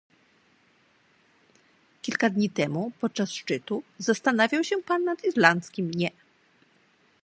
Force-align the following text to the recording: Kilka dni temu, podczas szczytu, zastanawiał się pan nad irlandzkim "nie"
Kilka 2.01 2.29
dni 2.29 2.49
temu, 2.49 2.91
podczas 2.99 3.31
szczytu, 3.31 3.83
zastanawiał 3.97 4.63
się 4.63 4.77
pan 4.77 5.03
nad 5.03 5.23
irlandzkim 5.25 5.91
"nie" 5.91 6.11